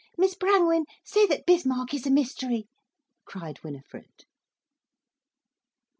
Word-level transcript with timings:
_Miss 0.17 0.33
Brangwen, 0.33 0.85
say 1.03 1.27
that 1.27 1.45
Bismarck 1.45 1.93
is 1.93 2.07
a 2.07 2.09
mystery," 2.09 2.67
cried 3.23 3.63
Winifred. 3.63 4.25